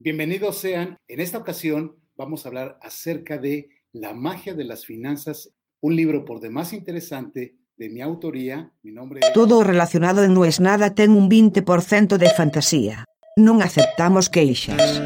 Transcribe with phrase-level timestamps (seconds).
[0.00, 0.96] Bienvenidos sean.
[1.08, 6.24] En esta ocasión vamos a hablar acerca de La magia de las finanzas, un libro
[6.24, 8.70] por demás interesante de mi autoría.
[8.84, 9.32] Mi nombre es...
[9.32, 13.06] Todo relacionado en No es nada ten un 20% de fantasía.
[13.34, 15.02] Non aceptamos queixas.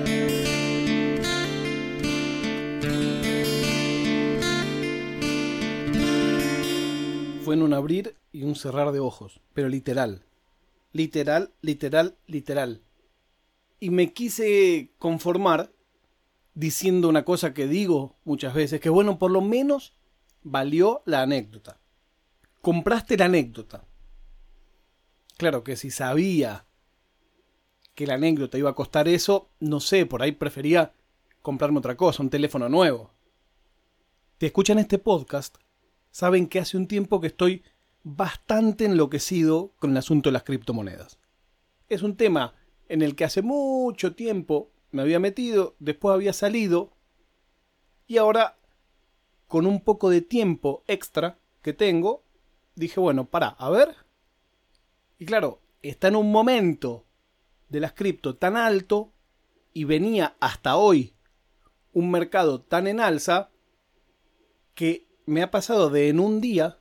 [7.41, 10.21] Fue en un abrir y un cerrar de ojos, pero literal.
[10.93, 12.85] Literal, literal, literal.
[13.83, 15.73] Y me quise conformar
[16.55, 19.93] diciendo una cosa que digo muchas veces, que bueno, por lo menos
[20.45, 21.81] valió la anécdota.
[22.61, 23.85] Compraste la anécdota.
[25.37, 26.65] Claro que si sabía
[27.97, 30.93] que la anécdota iba a costar eso, no sé, por ahí prefería
[31.41, 33.11] comprarme otra cosa, un teléfono nuevo.
[34.39, 35.57] Te escuchan este podcast,
[36.13, 37.65] saben que hace un tiempo que estoy
[38.05, 41.19] bastante enloquecido con el asunto de las criptomonedas.
[41.89, 42.55] Es un tema
[42.93, 46.93] en el que hace mucho tiempo me había metido, después había salido,
[48.07, 48.59] y ahora,
[49.49, 52.23] con un poco de tiempo extra que tengo,
[52.75, 53.97] dije, bueno, para, a ver.
[55.19, 57.07] Y claro, está en un momento
[57.71, 59.15] de las cripto tan alto
[59.73, 61.15] y venía hasta hoy
[61.95, 63.53] un mercado tan en alza
[64.75, 66.79] que me ha pasado de en un día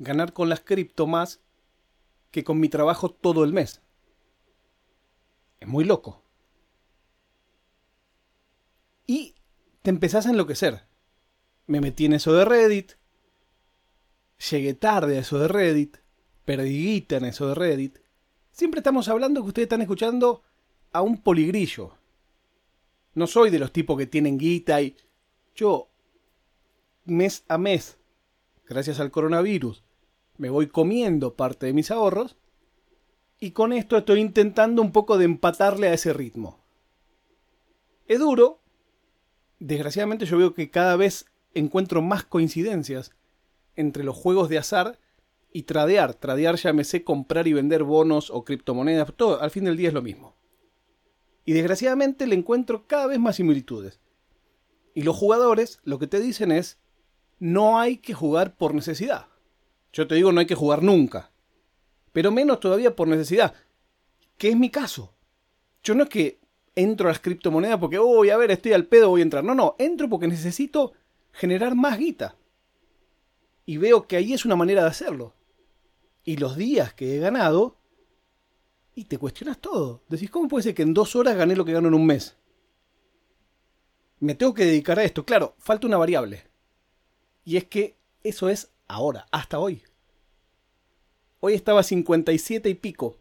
[0.00, 1.40] ganar con las cripto más
[2.32, 3.82] que con mi trabajo todo el mes.
[5.60, 6.22] Es muy loco.
[9.06, 9.34] Y
[9.82, 10.84] te empezás a enloquecer.
[11.66, 12.92] Me metí en eso de Reddit.
[14.50, 15.98] Llegué tarde a eso de Reddit.
[16.44, 17.98] Perdí guita en eso de Reddit.
[18.52, 20.42] Siempre estamos hablando que ustedes están escuchando
[20.92, 21.94] a un poligrillo.
[23.14, 24.96] No soy de los tipos que tienen guita y...
[25.54, 25.88] Yo,
[27.04, 27.98] mes a mes,
[28.66, 29.82] gracias al coronavirus,
[30.36, 32.36] me voy comiendo parte de mis ahorros
[33.40, 36.58] y con esto estoy intentando un poco de empatarle a ese ritmo.
[38.06, 38.60] Es duro.
[39.60, 43.12] Desgraciadamente yo veo que cada vez encuentro más coincidencias
[43.76, 44.98] entre los juegos de azar
[45.52, 46.14] y tradear.
[46.14, 49.12] Tradear llámese comprar y vender bonos o criptomonedas.
[49.16, 50.36] Todo, al fin del día es lo mismo.
[51.44, 54.00] Y desgraciadamente le encuentro cada vez más similitudes.
[54.94, 56.78] Y los jugadores lo que te dicen es,
[57.38, 59.26] no hay que jugar por necesidad.
[59.92, 61.30] Yo te digo, no hay que jugar nunca
[62.18, 63.54] pero menos todavía por necesidad,
[64.36, 65.14] que es mi caso.
[65.84, 66.40] Yo no es que
[66.74, 69.44] entro a las criptomonedas porque, uy, a ver, estoy al pedo, voy a entrar.
[69.44, 70.94] No, no, entro porque necesito
[71.30, 72.34] generar más guita.
[73.66, 75.32] Y veo que ahí es una manera de hacerlo.
[76.24, 77.76] Y los días que he ganado,
[78.96, 80.02] y te cuestionas todo.
[80.08, 82.36] Decís, ¿cómo puede ser que en dos horas gané lo que gano en un mes?
[84.18, 85.24] Me tengo que dedicar a esto.
[85.24, 86.48] Claro, falta una variable.
[87.44, 89.84] Y es que eso es ahora, hasta hoy.
[91.40, 93.16] Hoy estaba a 57 y pico.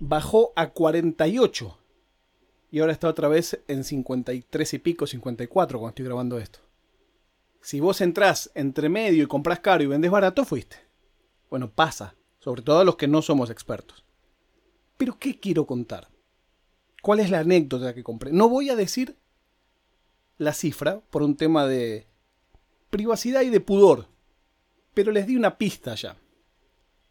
[0.00, 1.78] Bajó a 48.
[2.72, 6.58] Y ahora está otra vez en 53 y pico, 54 cuando estoy grabando esto.
[7.60, 10.76] Si vos entrás entre medio y compras caro y vendes barato, fuiste.
[11.50, 12.16] Bueno, pasa.
[12.40, 14.04] Sobre todo a los que no somos expertos.
[14.96, 16.08] Pero ¿qué quiero contar?
[17.00, 18.32] ¿Cuál es la anécdota que compré?
[18.32, 19.16] No voy a decir
[20.38, 22.08] la cifra por un tema de
[22.90, 24.08] privacidad y de pudor.
[24.94, 26.16] Pero les di una pista ya.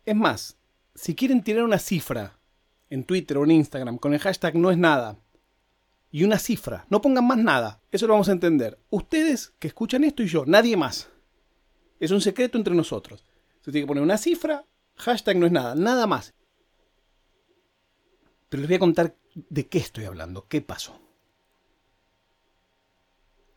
[0.06, 0.58] Es más,
[0.96, 2.40] si quieren tirar una cifra
[2.90, 5.20] en Twitter o en Instagram con el hashtag no es nada
[6.12, 8.78] y una cifra, no pongan más nada, eso lo vamos a entender.
[8.90, 11.10] Ustedes que escuchan esto y yo, nadie más.
[12.00, 13.24] Es un secreto entre nosotros.
[13.62, 16.34] Se tiene que poner una cifra, hashtag no es nada, nada más.
[18.50, 21.00] Pero les voy a contar de qué estoy hablando, qué pasó.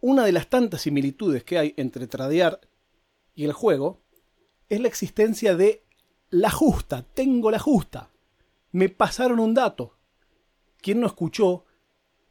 [0.01, 2.61] Una de las tantas similitudes que hay entre tradear
[3.35, 4.03] y el juego
[4.69, 5.85] es la existencia de
[6.35, 8.11] la justa, tengo la justa.
[8.73, 9.97] Me pasaron un dato.
[10.79, 11.65] ¿Quién no escuchó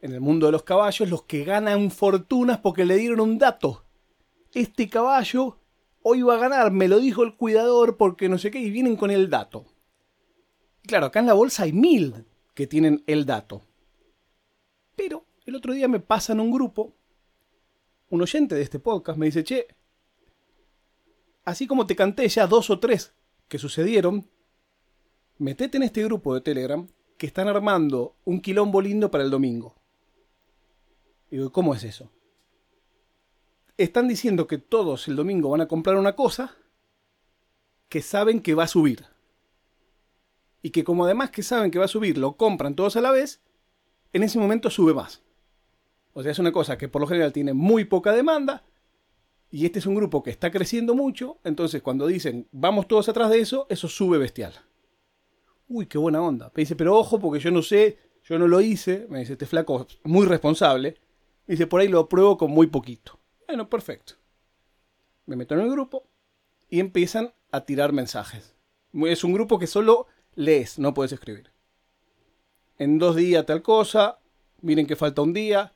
[0.02, 3.86] en el mundo de los caballos los que ganan fortunas porque le dieron un dato?
[4.54, 5.58] Este caballo
[6.02, 8.98] hoy va a ganar, me lo dijo el cuidador porque no sé qué, y vienen
[8.98, 9.66] con el dato.
[10.86, 13.62] Claro, acá en la bolsa hay mil que tienen el dato.
[14.98, 16.94] Pero el otro día me pasan un grupo,
[18.10, 19.66] un oyente de este podcast me dice, che,
[21.46, 23.14] así como te canté ya dos o tres
[23.48, 24.28] que sucedieron,
[25.38, 26.88] metete en este grupo de Telegram
[27.18, 29.76] que están armando un quilombo lindo para el domingo.
[31.32, 32.12] Y digo, ¿cómo es eso?
[33.78, 36.56] Están diciendo que todos el domingo van a comprar una cosa
[37.90, 39.06] que saben que va a subir.
[40.62, 43.12] Y que como además que saben que va a subir, lo compran todos a la
[43.12, 43.42] vez,
[44.14, 45.22] en ese momento sube más.
[46.14, 48.64] O sea, es una cosa que por lo general tiene muy poca demanda,
[49.54, 53.30] y este es un grupo que está creciendo mucho, entonces cuando dicen vamos todos atrás
[53.30, 54.52] de eso, eso sube bestial.
[55.68, 56.52] Uy, qué buena onda.
[56.56, 59.46] Me dice, pero ojo, porque yo no sé Yo no lo hice, me dice, este
[59.46, 60.98] flaco es muy responsable.
[61.46, 63.20] Me dice, por ahí lo apruebo con muy poquito.
[63.48, 64.14] Bueno, perfecto.
[65.28, 66.10] Me meto en el grupo
[66.68, 68.56] y empiezan a tirar mensajes.
[68.94, 71.52] Es un grupo que solo lees, no puedes escribir.
[72.80, 74.18] En dos días tal cosa,
[74.62, 75.74] miren que falta un día,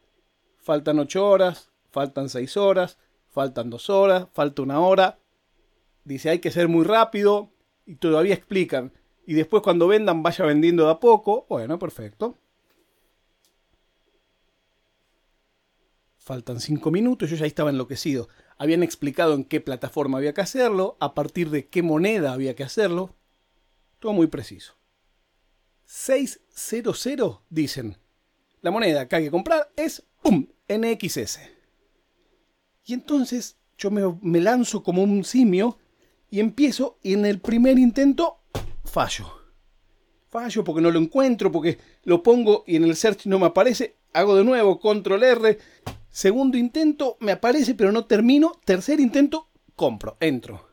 [0.57, 2.97] faltan ocho horas, faltan seis horas,
[3.37, 5.19] faltan dos horas, falta una hora.
[6.03, 7.51] Dice, hay que ser muy rápido
[7.85, 8.91] y todavía explican.
[9.27, 11.45] Y después cuando vendan vaya vendiendo de a poco.
[11.47, 12.39] Bueno, perfecto.
[16.17, 18.27] Faltan cinco minutos, yo ya estaba enloquecido.
[18.57, 22.63] Habían explicado en qué plataforma había que hacerlo, a partir de qué moneda había que
[22.63, 23.15] hacerlo.
[23.99, 24.73] Todo muy preciso.
[25.85, 27.97] 600 dicen.
[28.61, 30.47] La moneda que hay que comprar es ¡pum!
[30.67, 31.56] NXS.
[32.87, 35.77] Y entonces yo me, lanzo como un simio
[36.31, 38.39] y empiezo y en el primer intento
[38.85, 39.27] fallo.
[40.29, 43.97] Fallo porque no lo encuentro, porque lo pongo y en el search no me aparece.
[44.13, 45.57] Hago de nuevo, control R.
[46.09, 48.53] Segundo intento, me aparece pero no termino.
[48.63, 50.69] Tercer intento, compro, entro.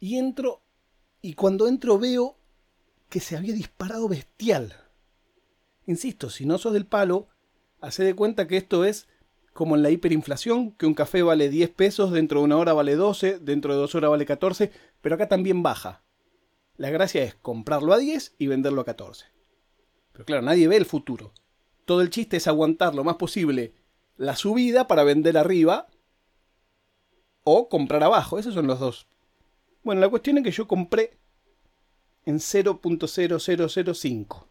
[0.00, 0.62] Y entro
[1.20, 2.38] y cuando entro veo
[3.10, 4.74] que se había disparado bestial.
[5.86, 7.28] Insisto, si no sos del palo,
[7.82, 9.08] hace de cuenta que esto es
[9.54, 12.96] como en la hiperinflación, que un café vale 10 pesos, dentro de una hora vale
[12.96, 16.02] 12, dentro de dos horas vale 14, pero acá también baja.
[16.76, 19.26] La gracia es comprarlo a 10 y venderlo a 14.
[20.12, 21.32] Pero claro, nadie ve el futuro.
[21.84, 23.74] Todo el chiste es aguantar lo más posible
[24.16, 25.86] la subida para vender arriba
[27.44, 28.40] o comprar abajo.
[28.40, 29.06] Esos son los dos.
[29.84, 31.16] Bueno, la cuestión es que yo compré
[32.24, 34.46] en 0.0005.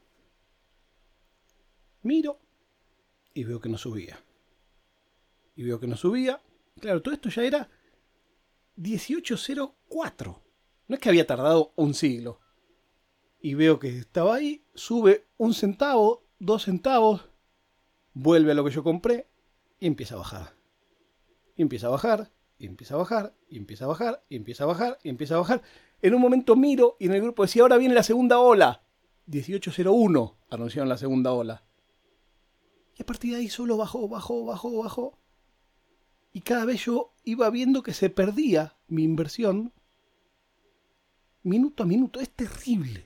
[2.04, 2.40] Miro
[3.34, 4.18] y veo que no subía
[5.56, 6.42] y veo que no subía.
[6.80, 7.70] Claro, todo esto ya era
[8.76, 10.42] 1804.
[10.88, 12.40] No es que había tardado un siglo.
[13.40, 17.30] Y veo que estaba ahí, sube un centavo, dos centavos,
[18.14, 19.28] vuelve a lo que yo compré
[19.80, 20.56] y empieza a bajar.
[21.56, 24.68] Y empieza a bajar, y empieza a bajar, y empieza a bajar, y empieza a
[24.68, 25.62] bajar, y empieza a bajar.
[26.02, 28.84] En un momento miro y en el grupo decía, ahora viene la segunda ola.
[29.28, 31.64] 1801 anunciaron la segunda ola.
[32.98, 35.23] Y a partir de ahí solo bajó, bajó, bajó, bajó
[36.34, 39.72] y cada vez yo iba viendo que se perdía mi inversión
[41.44, 42.20] minuto a minuto.
[42.20, 43.06] Es terrible.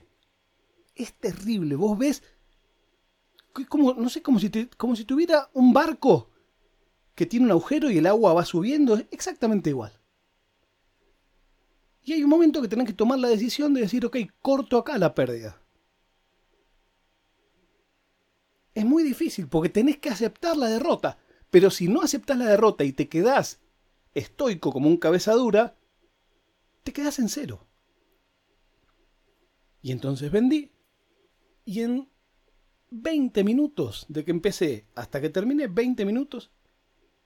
[0.94, 1.76] Es terrible.
[1.76, 2.22] Vos ves,
[3.68, 6.30] como, no sé, como si, como si tuviera un barco
[7.14, 8.96] que tiene un agujero y el agua va subiendo.
[8.96, 9.92] Es exactamente igual.
[12.02, 14.96] Y hay un momento que tenés que tomar la decisión de decir, ok, corto acá
[14.96, 15.60] la pérdida.
[18.72, 21.18] Es muy difícil porque tenés que aceptar la derrota.
[21.50, 23.60] Pero si no aceptas la derrota y te quedás
[24.14, 25.76] estoico como un cabeza dura,
[26.82, 27.66] te quedás en cero.
[29.82, 30.70] Y entonces vendí.
[31.64, 32.08] Y en
[32.90, 36.50] 20 minutos de que empecé hasta que terminé, 20 minutos,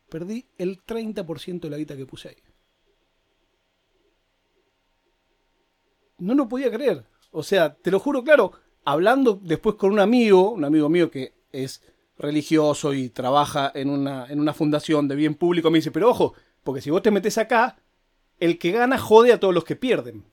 [0.08, 2.36] perdí el 30% de la guita que puse ahí.
[6.18, 7.04] No lo podía creer.
[7.30, 8.52] O sea, te lo juro claro,
[8.84, 11.82] hablando después con un amigo, un amigo mío que es
[12.22, 16.34] religioso y trabaja en una, en una fundación de bien público, me dice, pero ojo,
[16.62, 17.76] porque si vos te metes acá,
[18.40, 20.24] el que gana jode a todos los que pierden.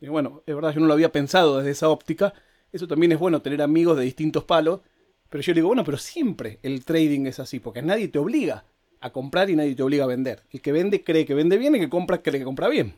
[0.00, 2.34] Y bueno, es verdad, yo no lo había pensado desde esa óptica.
[2.72, 4.80] Eso también es bueno, tener amigos de distintos palos.
[5.28, 8.64] Pero yo le digo, bueno, pero siempre el trading es así, porque nadie te obliga
[9.00, 10.42] a comprar y nadie te obliga a vender.
[10.50, 12.94] El que vende cree que vende bien y el que compra cree que compra bien.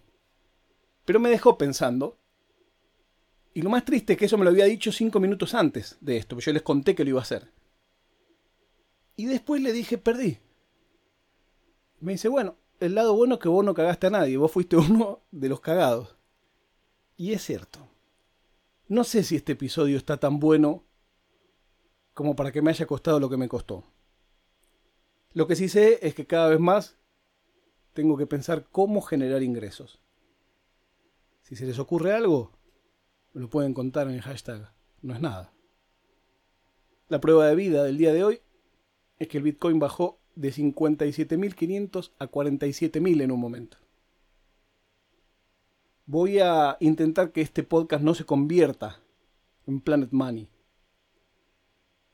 [1.05, 2.19] Pero me dejó pensando.
[3.55, 6.17] Y lo más triste es que eso me lo había dicho cinco minutos antes de
[6.17, 7.51] esto, porque yo les conté que lo iba a hacer.
[9.19, 10.39] Y después le dije, perdí.
[11.99, 14.77] Me dice, bueno, el lado bueno es que vos no cagaste a nadie, vos fuiste
[14.77, 16.15] uno de los cagados.
[17.17, 17.81] Y es cierto.
[18.87, 20.85] No sé si este episodio está tan bueno
[22.15, 23.83] como para que me haya costado lo que me costó.
[25.33, 26.97] Lo que sí sé es que cada vez más
[27.95, 30.01] tengo que pensar cómo generar ingresos.
[31.43, 32.53] Si se les ocurre algo,
[33.33, 34.73] lo pueden contar en el hashtag.
[35.03, 35.53] No es nada.
[37.09, 38.43] La prueba de vida del día de hoy
[39.19, 43.77] es que el Bitcoin bajó de 57.500 a 47.000 en un momento.
[46.07, 49.01] Voy a intentar que este podcast no se convierta
[49.67, 50.49] en Planet Money.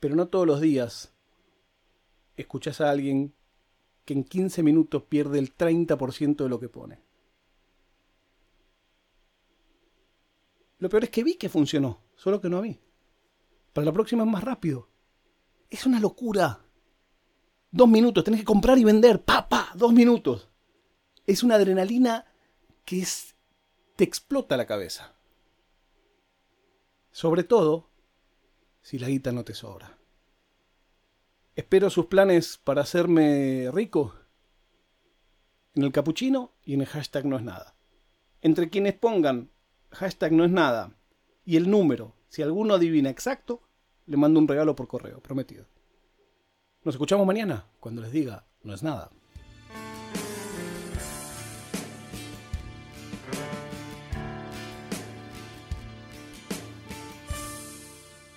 [0.01, 1.13] Pero no todos los días
[2.37, 3.33] escuchas a alguien
[4.05, 6.99] que en 15 minutos pierde el 30% de lo que pone.
[10.79, 12.81] Lo peor es que vi que funcionó, solo que no a mí.
[13.73, 14.89] Para la próxima es más rápido.
[15.71, 16.64] Es una locura.
[17.75, 19.25] Dos minutos, tenés que comprar y vender.
[19.25, 20.49] Pa, pa, dos minutos.
[21.27, 22.25] Es una adrenalina
[22.85, 23.35] que es,
[23.97, 25.17] te explota la cabeza.
[27.11, 27.91] Sobre todo
[28.81, 29.99] si la guita no te sobra.
[31.57, 34.15] Espero sus planes para hacerme rico
[35.75, 37.75] en el capuchino y en el hashtag no es nada.
[38.41, 39.51] Entre quienes pongan
[39.91, 40.97] hashtag no es nada
[41.45, 43.63] y el número, si alguno adivina exacto,
[44.07, 45.74] le mando un regalo por correo, prometido.
[46.85, 49.11] Nos escuchamos mañana cuando les diga, no es nada.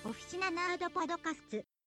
[0.02, 0.50] Oficina
[0.88, 1.77] Podcast